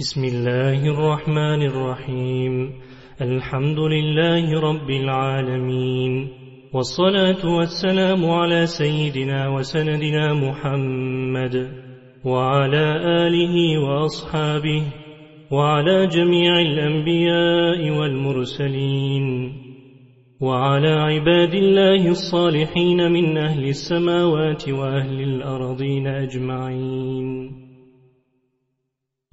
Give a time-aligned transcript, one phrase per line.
[0.00, 2.72] بسم الله الرحمن الرحيم
[3.20, 6.28] الحمد لله رب العالمين
[6.74, 11.54] والصلاة والسلام على سيدنا وسندنا محمد
[12.24, 12.86] وعلى
[13.26, 14.82] آله وأصحابه
[15.50, 19.52] وعلى جميع الأنبياء والمرسلين
[20.40, 27.35] وعلى عباد الله الصالحين من أهل السماوات وأهل الأرضين أجمعين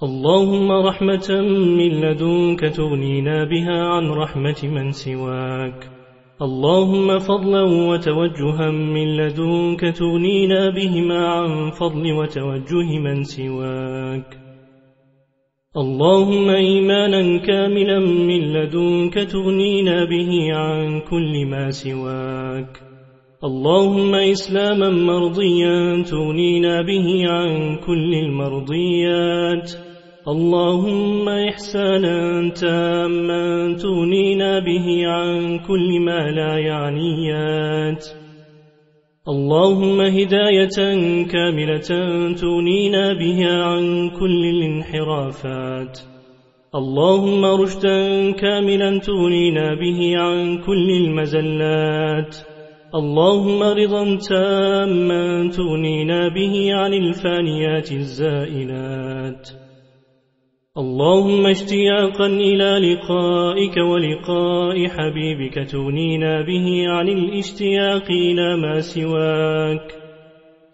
[0.03, 1.41] اللهم رحمة
[1.79, 5.89] من لدنك تغنينا بها عن رحمة من سواك.
[6.41, 14.37] اللهم فضلا وتوجها من لدنك تغنينا بهما عن فضل وتوجه من سواك.
[15.77, 22.79] اللهم إيمانا كاملا من لدنك تغنينا به عن كل ما سواك.
[23.43, 29.92] اللهم إسلاما مرضيا تغنينا به عن كل المرضيات.
[30.27, 38.05] اللهم إحسانا تاما تغنينا به عن كل ما لا يعنيات
[39.27, 40.79] اللهم هداية
[41.31, 41.89] كاملة
[42.41, 45.99] تغنينا بها عن كل الانحرافات.
[46.75, 52.35] اللهم رشدا كاملا تغنينا به عن كل المزلات.
[52.95, 59.62] اللهم رضا تاما تغنينا به عن الفانيات الزائلات.
[60.77, 69.93] اللهم اشتياقا إلى لقائك ولقاء حبيبك تغنينا به عن الاشتياق إلى ما سواك.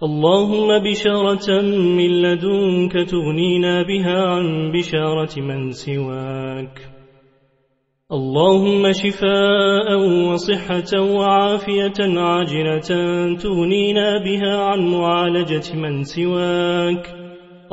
[0.03, 1.61] اللهم بشارة
[1.97, 6.79] من لدنك تغنينا بها عن بشارة من سواك.
[8.11, 9.87] اللهم شفاء
[10.31, 12.89] وصحة وعافية عاجلة
[13.35, 17.18] تغنينا بها عن معالجة من سواك.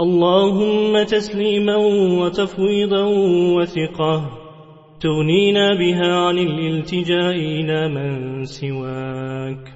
[0.00, 1.76] اللهم تسليما
[2.20, 3.04] وتفويضا
[3.56, 4.30] وثقة.
[5.00, 9.72] تغنينا بها عن الالتجاء إلى من سواك.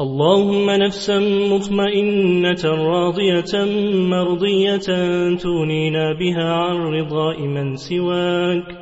[0.00, 1.18] اللهم نفسا
[1.52, 4.78] مطمئنة راضية مرضية.
[5.36, 8.76] تغنينا بها عن رضاء من سواك.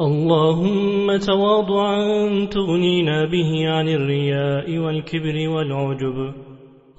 [0.00, 2.44] اللهم تواضعا.
[2.44, 6.45] تغنينا به عن الرياء والكبر والعجب.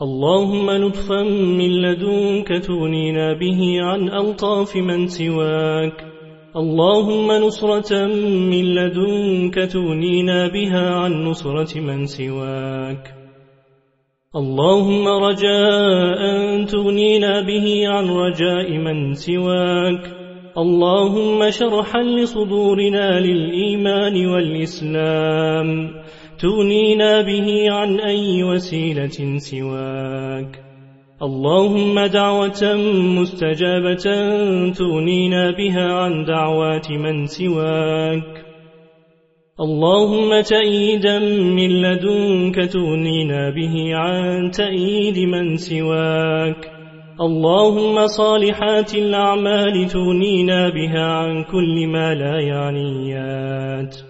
[0.02, 1.24] اللهم لطفا
[1.58, 6.06] من لدنك تغنينا به عن ألطاف من سواك.
[6.56, 8.06] اللهم نصرة
[8.52, 13.14] من لدنك تغنينا بها عن نصرة من سواك.
[14.36, 20.18] اللهم رجاء تغنينا به عن رجاء من سواك.
[20.58, 26.07] اللهم شرحا لصدورنا للإيمان والإسلام.
[26.40, 30.68] تغنينا به عن أي وسيلة سواك.
[31.22, 32.76] اللهم دعوة
[33.20, 34.06] مستجابة
[34.72, 38.46] تغنينا بها عن دعوات من سواك.
[39.60, 41.20] اللهم تأييدا
[41.58, 46.72] من لدنك تغنينا به عن تأييد من سواك.
[47.22, 54.07] اللهم صالحات الأعمال تغنينا بها عن كل ما لا يعنيات.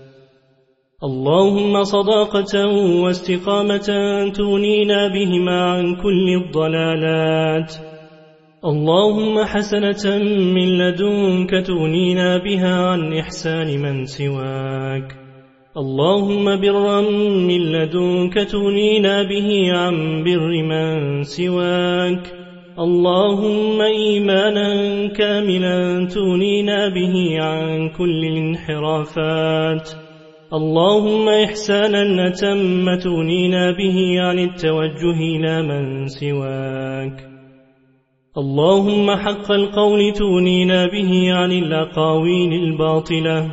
[1.03, 2.67] اللهم صداقة
[3.03, 3.89] واستقامة
[4.33, 7.73] تغنينا بهما عن كل الضلالات.
[8.65, 15.15] اللهم حسنة من لدنك تغنينا بها عن إحسان من سواك.
[15.77, 22.33] اللهم برا من لدنك تغنينا به عن بر من سواك.
[22.79, 24.73] اللهم إيمانا
[25.07, 30.06] كاملا تغنينا به عن كل الانحرافات.
[30.53, 37.27] اللهم إحسانا نتم تغنينا به عن التوجه إلى من سواك.
[38.37, 43.49] اللهم حق القول تغنينا به عن الأقاويل الباطلة.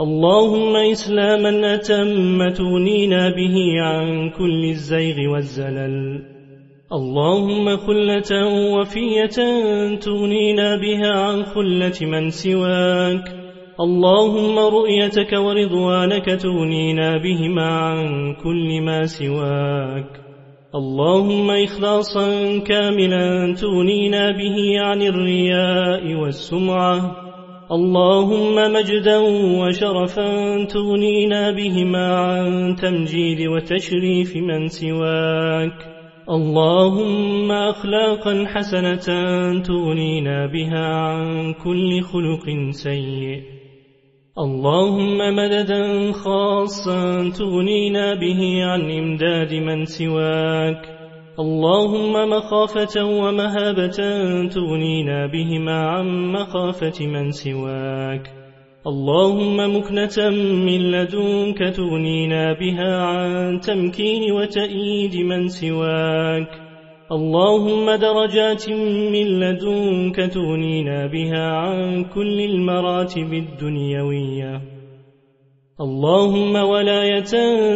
[0.00, 6.22] اللهم إسلاما أتم تغنينا به عن كل الزيغ والزلل.
[6.92, 9.38] اللهم خلة وفية
[9.96, 13.35] تغنينا بها عن خلة من سواك.
[13.80, 20.20] اللهم رؤيتك ورضوانك تغنينا بهما عن كل ما سواك.
[20.74, 27.00] اللهم إخلاصا كاملا تغنينا به عن الرياء والسمعة.
[27.72, 29.18] اللهم مجدا
[29.60, 35.78] وشرفا تغنينا بهما عن تمجيد وتشريف من سواك.
[36.30, 39.06] اللهم أخلاقا حسنة
[39.60, 43.55] تغنينا بها عن كل خلق سيء.
[44.38, 50.82] اللهم مددا خاصا تغنينا به عن إمداد من سواك.
[51.38, 53.98] اللهم مخافة ومهابة
[54.46, 58.30] تغنينا بهما عن مخافة من سواك.
[58.86, 60.30] اللهم مكنة
[60.66, 66.65] من لدنك تغنينا بها عن تمكين وتأييد من سواك.
[67.12, 68.70] اللهم درجات
[69.12, 74.60] من لدنك تغنينا بها عن كل المراتب الدنيوية.
[75.80, 77.32] اللهم ولاية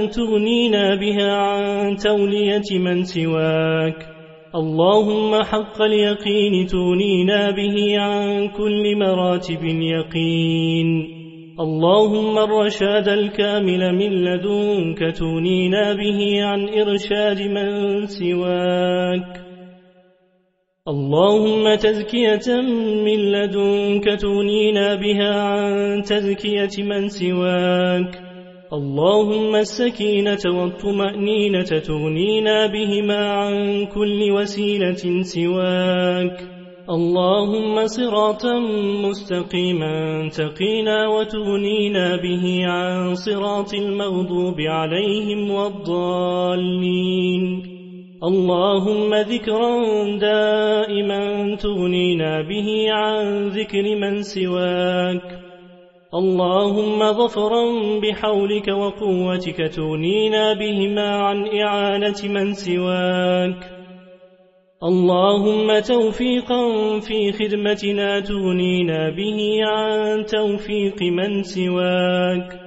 [0.07, 4.07] تغنينا بها عن تولية من سواك.
[4.55, 11.20] اللهم حق اليقين تغنينا به عن كل مراتب اليقين.
[11.61, 19.41] اللهم الرشاد الكامل من لدنك تغنينا به عن إرشاد من سواك.
[20.89, 22.61] اللهم تزكية
[23.05, 28.13] من لدنك تغنينا بها عن تزكية من سواك.
[28.73, 36.60] اللهم السكينة والطمأنينة تغنينا بهما عن كل وسيلة سواك.
[36.91, 38.59] اللهم صراطا
[39.09, 46.63] مستقيما تقينا وتغنينا به عن صراط المغضوب عليهم والضالين.
[48.25, 49.79] اللهم ذكرا
[50.19, 55.39] دائما تغنينا به عن ذكر من سواك.
[56.15, 57.65] اللهم ظفرا
[58.03, 63.70] بحولك وقوتك تغنينا بهما عن إعانة من سواك.
[64.83, 66.63] اللهم توفيقا
[67.01, 72.61] في خدمتنا تغنينا به عن توفيق من سواك.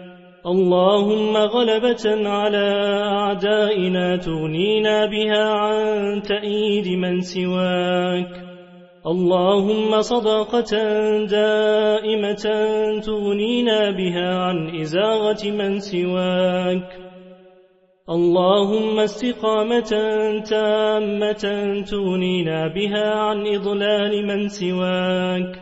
[0.46, 2.68] اللهم غلبة على
[3.04, 8.32] أعدائنا تغنينا بها عن تأييد من سواك.
[9.08, 10.74] اللهم صداقة
[11.26, 12.46] دائمة
[13.06, 17.03] تغنينا بها عن إزاغة من سواك.
[18.10, 19.92] اللهم استقامة
[20.50, 21.46] تامة
[21.92, 25.60] تغنينا بها عن إضلال من سواك.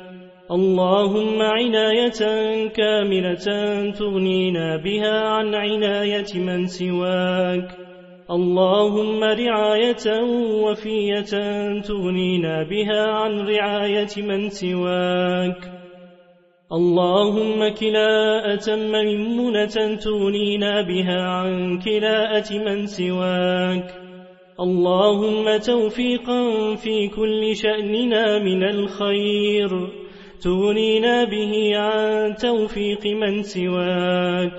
[0.52, 2.22] اللهم عناية
[2.68, 3.46] كاملة
[3.92, 7.78] تغنينا بها عن عناية من سواك.
[8.32, 10.22] اللهم رعاية
[10.66, 11.34] وفية
[11.82, 15.71] تغنينا بها عن رعاية من سواك.
[16.74, 23.88] اللهم كلاءة ميمونة تغنينا بها عن كلاءة من سواك.
[24.60, 29.70] اللهم توفيقا في كل شأننا من الخير
[30.44, 34.58] تغنينا به عن توفيق من سواك.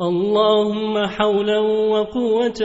[0.00, 1.58] اللهم حولا
[1.92, 2.60] وقوة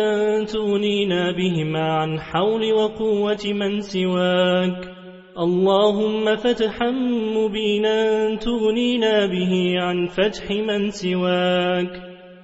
[0.54, 4.91] تغنينا بهما عن حول وقوة من سواك.
[5.38, 6.92] اللهم فتحا
[7.36, 12.02] مبينا تغنينا به عن فتح من سواك.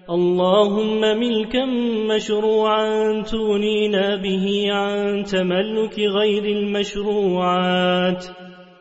[0.09, 1.65] اللهم ملكا
[2.15, 8.25] مشروعا تغنينا به عن تملك غير المشروعات.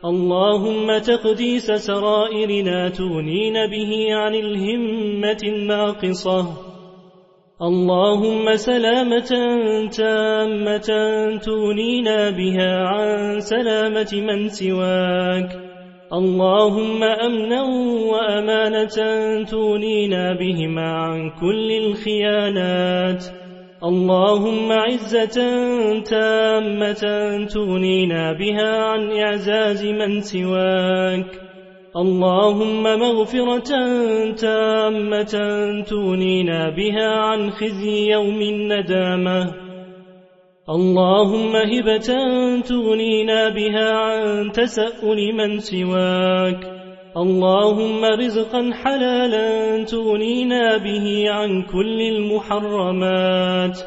[0.05, 6.76] اللهم تقديس سرائرنا تغنين به عن الهمة الناقصة.
[7.61, 9.31] اللهم سلامة
[9.97, 10.89] تامة
[11.41, 15.49] تغنينا بها عن سلامة من سواك.
[16.13, 17.61] اللهم أمنا
[18.13, 18.97] وأمانة
[19.43, 23.23] تغنينا بهما عن كل الخيانات.
[23.83, 25.37] اللهم عزة
[26.01, 27.03] تامة
[27.53, 31.46] تغنينا بها عن إعزاز من سواك.
[31.97, 33.71] اللهم مغفرة
[34.31, 35.33] تامة
[35.89, 39.53] تغنينا بها عن خزي يوم الندامة.
[40.69, 42.09] اللهم هبة
[42.61, 46.59] تغنينا بها عن تسأل من سواك.
[47.17, 53.79] اللهم رزقا حلالا تغنينا به عن كل المحرمات.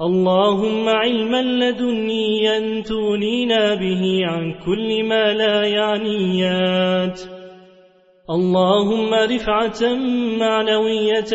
[0.00, 7.39] اللهم علما لدنيا تغنينا به عن كل ما لا يعنيات.
[8.30, 9.94] اللهم رفعة
[10.38, 11.32] معنوية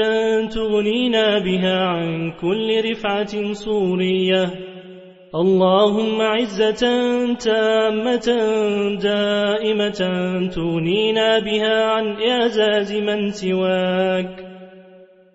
[0.47, 4.45] تغنينا بها عن كل رفعة صورية
[5.35, 6.83] اللهم عزة
[7.33, 8.27] تامة
[9.03, 10.01] دائمة
[10.55, 14.45] تغنينا بها عن إعزاز من سواك.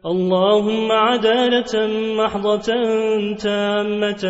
[0.06, 1.74] اللهم عدالة
[2.16, 2.72] محضة
[3.34, 4.24] تامة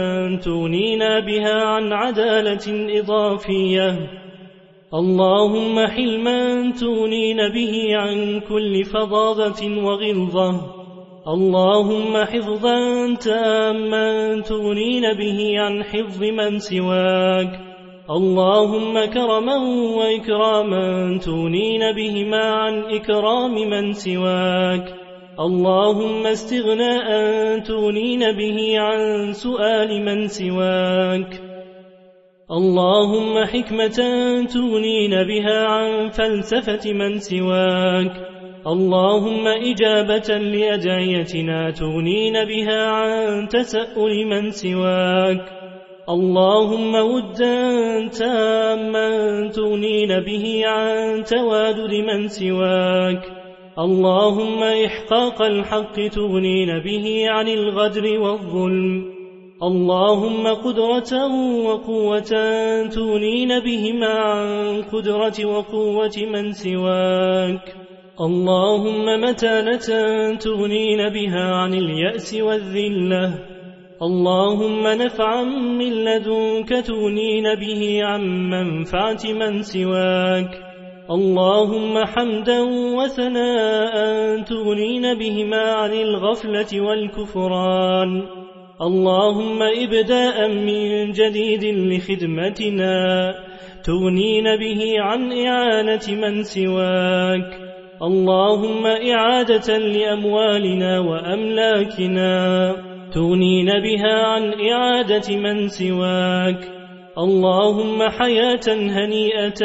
[0.44, 4.19] تغنينا بها عن عدالة إضافية.
[4.94, 10.54] اللهم حلما تغنين به عن كل فظاظة وغلظة.
[11.28, 17.60] اللهم حفظا تاما تغنين به عن حفظ من سواك.
[18.10, 19.56] اللهم كرما
[19.96, 24.94] وإكراما تغنين بهما عن إكرام من سواك.
[25.40, 27.08] اللهم استغناء
[27.58, 31.59] تونين به عن سؤال من سواك.
[32.50, 33.98] اللهم حكمة
[34.52, 38.12] تونين بها عن فلسفة من سواك.
[38.66, 45.40] اللهم إجابة لأدعيتنا تونين بها عن تسأل من سواك.
[46.08, 53.22] اللهم ودا تاما تونين به عن توادد من سواك.
[53.78, 59.19] اللهم إحقاق الحق تغنين به عن الغدر والظلم.
[59.62, 61.12] اللهم قدرة
[61.64, 62.32] وقوة
[62.88, 67.76] تونين بهما عن قدرة وقوة من سواك.
[68.20, 69.88] اللهم متانة
[70.36, 73.34] تغنين بها عن اليأس والذلة.
[74.02, 80.50] اللهم نفعا من لدنك تغنين به عن منفعة من سواك.
[81.10, 82.60] اللهم حمدا
[82.96, 83.94] وثناء
[84.42, 88.39] تغنين بهما عن الغفلة والكفران.
[88.82, 93.34] اللهم إبداء من جديد لخدمتنا
[93.84, 97.58] تغنين به عن إعانة من سواك.
[98.02, 102.36] اللهم إعادة لأموالنا وأملاكنا
[103.12, 106.60] تغنين بها عن إعادة من سواك.
[107.18, 109.62] اللهم حياة هنيئة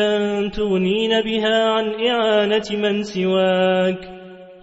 [0.49, 4.09] تغنين بها عن إعانة من سواك.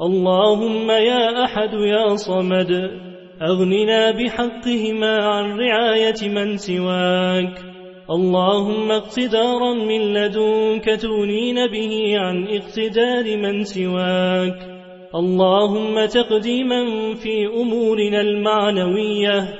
[0.02, 3.11] اللهم يا أحد يا صمد
[3.42, 7.58] أغننا بحقهما عن رعاية من سواك.
[8.10, 14.58] اللهم اقتدارا من لدنك تونين به عن اقتدار من سواك.
[15.14, 19.54] اللهم تقديما في أمورنا المعنوية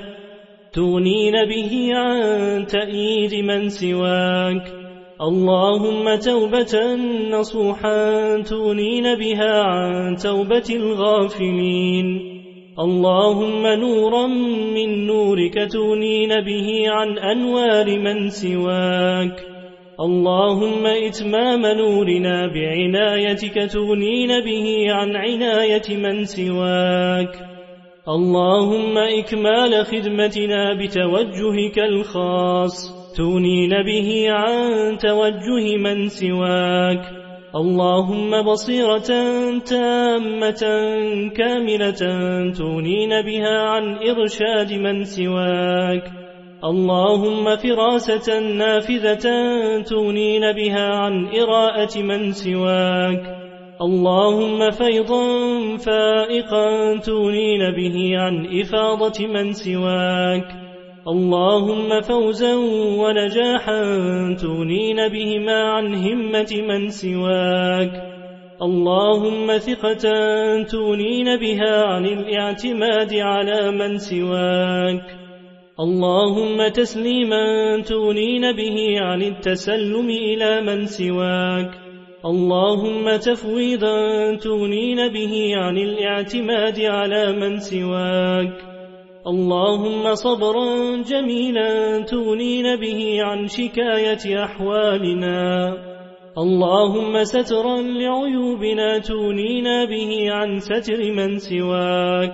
[0.73, 4.73] تونين به عن تأييد من سواك.
[5.21, 6.95] اللهم توبة
[7.29, 12.32] نصوحا تونين بها عن توبة الغافلين.
[12.79, 14.27] اللهم نورا
[14.73, 19.45] من نورك تونين به عن أنوار من سواك.
[19.99, 27.33] اللهم إتمام نورنا بعنايتك تغنين به عن عناية من سواك.
[28.09, 32.75] اللهم إكمال خدمتنا بتوجهك الخاص
[33.17, 37.22] تونين به عن توجه من سواك.
[37.55, 39.09] اللهم بصيرة
[39.59, 40.63] تامة
[41.37, 42.01] كاملة
[42.57, 46.03] تونين بها عن إرشاد من سواك.
[46.63, 49.25] اللهم فراسة نافذة
[49.89, 53.21] تونين بها عن إراءة من سواك.
[53.81, 55.27] اللهم فيضا
[55.77, 60.62] فائقا تونين به عن إفاضة من سواك.
[61.07, 62.55] اللهم فوزا
[62.99, 63.81] ونجاحا
[64.41, 67.91] تغنين بهما عن همة من سواك.
[68.61, 70.05] اللهم ثقة
[70.63, 75.03] تغنين بها عن الاعتماد على من سواك.
[75.79, 81.71] اللهم تسليما تغنين به عن التسلم إلى من سواك.
[82.25, 88.72] اللهم تفويضا تغنين به عن الاعتماد على من سواك.
[89.27, 95.73] اللهم صبرا جميلا تغنين به عن شكاية أحوالنا.
[96.37, 102.33] اللهم سترا لعيوبنا تغنينا به عن ستر من سواك.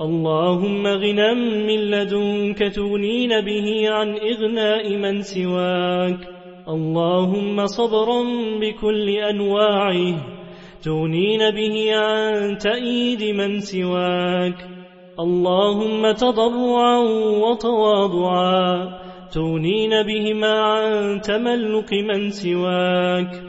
[0.00, 6.20] اللهم غنى من لدنك تغنين به عن إغناء من سواك.
[6.68, 8.22] اللهم صبرا
[8.60, 10.14] بكل أنواعه
[10.84, 14.75] تغنين به عن تأييد من سواك.
[15.20, 16.98] اللهم تضرعا
[17.44, 18.88] وتواضعا.
[19.34, 23.42] تونين بهما عن تملق من سواك.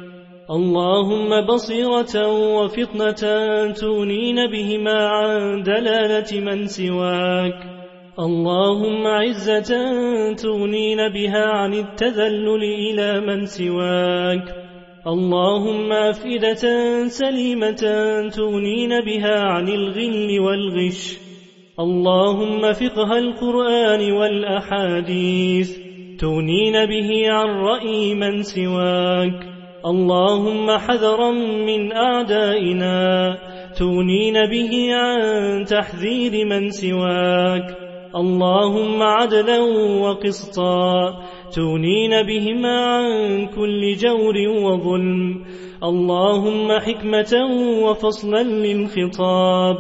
[0.52, 3.24] اللهم بصيرة وفطنة
[3.72, 7.78] تونين بهما عن دلالة من سواك.
[8.20, 9.72] اللهم عزة
[10.34, 14.56] تغنين بها عن التذلل إلى من سواك.
[15.08, 16.64] اللهم أفئدة
[17.08, 17.84] سليمة
[18.36, 21.27] تغنين بها عن الغل والغش.
[21.80, 25.78] اللهم فقه القرآن والأحاديث
[26.20, 29.40] تونين به عن رأي من سواك.
[29.86, 31.32] اللهم حذرا
[31.70, 33.38] من أعدائنا
[33.78, 35.20] تونين به عن
[35.66, 37.78] تحذير من سواك.
[38.16, 39.60] اللهم عدلا
[40.02, 40.94] وقسطا
[41.56, 45.46] تونين بهما عن كل جور وظلم.
[45.84, 47.34] اللهم حكمة
[47.84, 49.78] وفصلا للخطاب.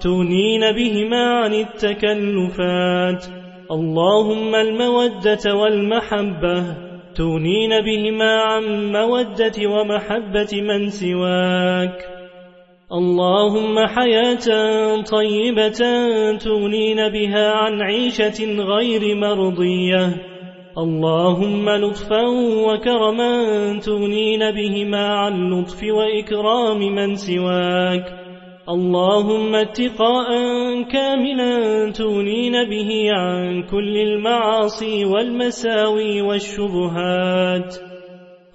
[0.00, 3.26] تونين بهما عن التكلفات.
[3.70, 6.64] اللهم المودة والمحبة.
[7.14, 12.16] تونين بهما عن مودة ومحبة من سواك.
[12.92, 14.46] اللهم حياة
[15.02, 15.78] طيبة
[16.38, 20.35] تغنين بها عن عيشة غير مرضية.
[20.78, 22.26] اللهم لطفا
[22.68, 23.32] وكرما
[23.80, 28.04] تغنين بهما عن لطف وإكرام من سواك.
[28.68, 30.28] اللهم اتقاء
[30.82, 37.76] كاملا تغنين به عن كل المعاصي والمساوي والشبهات.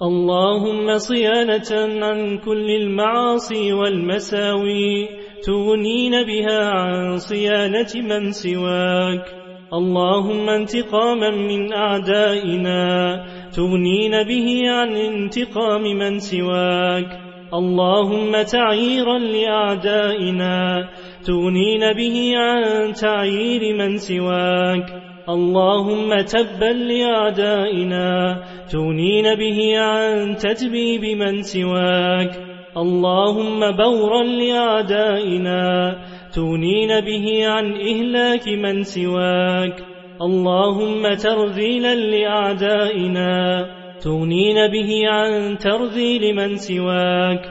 [0.02, 1.72] اللهم صيانة
[2.06, 5.10] عن كل المعاصي والمساوي
[5.44, 9.41] تغنين بها عن صيانة من سواك.
[9.74, 13.24] اللهم انتقاما من أعدائنا
[13.56, 17.08] تغنين به عن انتقام من سواك.
[17.54, 20.90] اللهم تعييرا لأعدائنا
[21.26, 24.88] تغنين به عن تعيير من سواك.
[25.30, 32.32] اللهم تبا لأعدائنا تونين به عن تتبيب من سواك.
[32.78, 35.96] اللهم بورا لأعدائنا
[36.36, 39.84] تونين به عن إهلاك من سواك.
[40.22, 43.66] اللهم ترذيلا لأعدائنا.
[44.04, 47.42] تونين به عن ترذيل من سواك.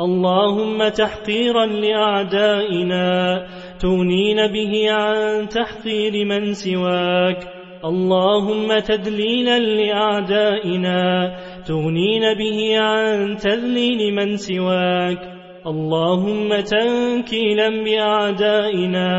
[0.00, 3.46] اللهم تحقيرا لأعدائنا.
[3.80, 7.44] تونين به عن تحقير من سواك.
[7.84, 11.36] اللهم تدليلا لأعدائنا.
[11.68, 15.37] تغنين به عن تذليل من سواك.
[15.66, 19.10] اللهم تنكيلا بأعدائنا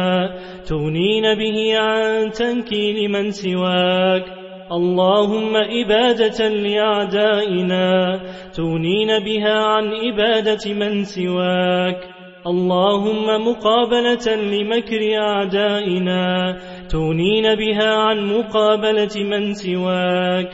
[0.70, 4.26] تغنين به عن تنكيل من سواك.
[4.72, 8.20] اللهم إبادة لأعدائنا
[8.54, 12.00] تغنين بها عن إبادة من سواك.
[12.48, 16.58] اللهم مقابلة لمكر أعدائنا
[16.90, 20.52] تونين بها عن مقابلة من سواك.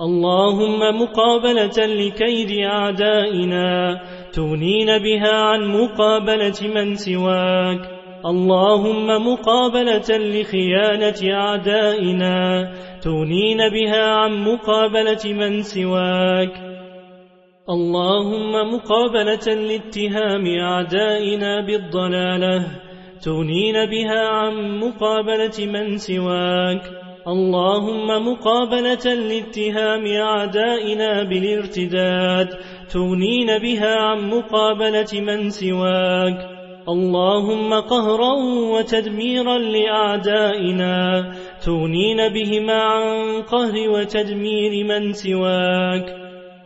[0.00, 4.00] اللهم مقابلة لكيد أعدائنا
[4.34, 7.80] تونين بها عن مقابلة من سواك.
[8.26, 12.72] اللهم مقابلة لخيانة أعدائنا
[13.02, 16.52] تونين بها عن مقابلة من سواك.
[17.68, 22.66] اللهم مقابلة لاتهام أعدائنا بالضلالة
[23.24, 27.02] تغنين بها عن مقابلة من سواك.
[27.26, 32.48] اللهم مقابلة لاتهام أعدائنا بالارتداد
[32.94, 36.48] تغنين بها عن مقابلة من سواك.
[36.88, 38.32] اللهم قهرا
[38.72, 41.34] وتدميرا لأعدائنا.
[41.66, 46.22] تغنين بهما عن قهر وتدمير من سواك.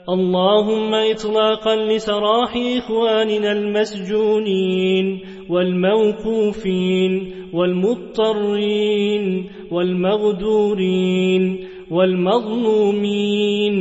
[0.09, 13.77] اللهم إطلاقا لسراح إخواننا المسجونين والموقوفين والمضطرين والمغدورين والمظلومين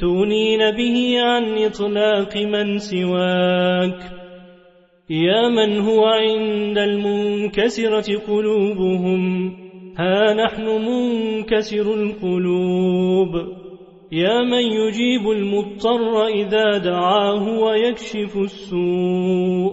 [0.00, 4.00] تونين به عن إطلاق من سواك
[5.10, 9.52] يا من هو عند المنكسرة قلوبهم
[9.98, 13.28] ها نحن منكسر القلوب
[14.12, 19.72] يا من يجيب المضطر إذا دعاه ويكشف السوء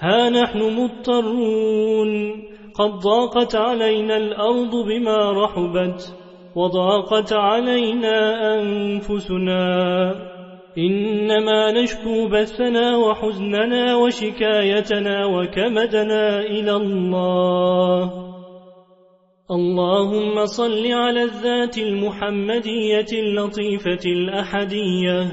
[0.00, 2.42] ها نحن مضطرون
[2.74, 6.17] قد ضاقت علينا الأرض بما رحبت
[6.58, 8.18] وضاقت علينا
[8.54, 10.14] أنفسنا.
[10.78, 18.12] إنما نشكو بثنا وحزننا وشكايتنا وكمدنا إلى الله.
[19.50, 25.32] اللهم صل على الذات المحمدية اللطيفة الأحدية.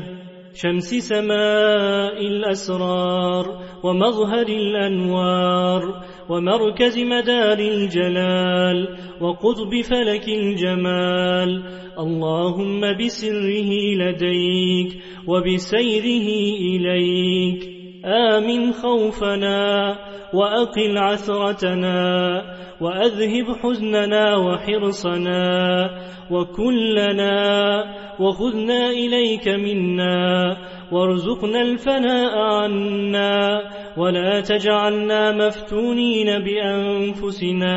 [0.53, 3.45] شمس سماء الأسرار
[3.83, 5.81] ومظهر الأنوار.
[6.29, 11.63] ومركز مدار الجلال وقطب فلك الجمال.
[11.99, 17.74] اللهم بسره لديك وبسيره إليك.
[18.05, 19.95] آمن خوفنا
[20.33, 22.41] وأقل عثرتنا
[22.81, 25.89] وأذهب حزننا وحرصنا
[26.31, 27.83] وكلنا
[28.19, 30.57] وخذنا إليك منا
[30.91, 33.61] وارزقنا الفناء عنا
[33.97, 37.75] ولا تجعلنا مفتونين بأنفسنا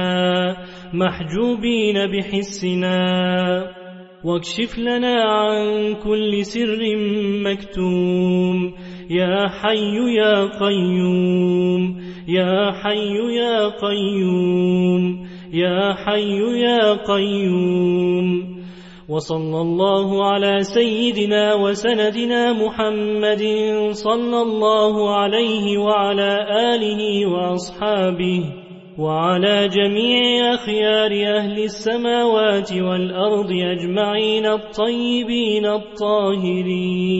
[0.92, 2.98] محجوبين بحسنا
[4.24, 6.78] واكشف لنا عن كل سر
[7.44, 8.74] مكتوم.
[9.10, 18.58] يا حي يا قيوم يا حي يا قيوم يا حي يا قيوم.
[19.08, 23.44] وصلى الله على سيدنا وسندنا محمد
[23.90, 26.36] صلى الله عليه وعلى
[26.74, 28.67] آله وأصحابه.
[28.98, 37.18] وعلى جميع أخيار أهل السماوات والأرض أجمعين الطيبين الطاهرين.